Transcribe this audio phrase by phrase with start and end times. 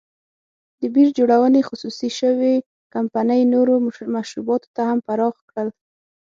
[0.79, 2.53] د بیر جوړونې خصوصي شوې
[2.93, 3.73] کمپنۍ نورو
[4.15, 5.65] مشروباتو ته هم پراخ کړ.